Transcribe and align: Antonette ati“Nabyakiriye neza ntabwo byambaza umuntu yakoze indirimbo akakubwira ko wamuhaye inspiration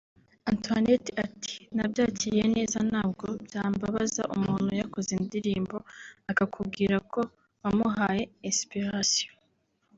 Antonette 0.51 1.11
ati“Nabyakiriye 1.25 2.45
neza 2.55 2.77
ntabwo 2.89 3.25
byambaza 3.45 4.23
umuntu 4.35 4.69
yakoze 4.81 5.09
indirimbo 5.19 5.77
akakubwira 6.31 6.95
ko 7.11 7.21
wamuhaye 7.61 8.23
inspiration 8.49 9.33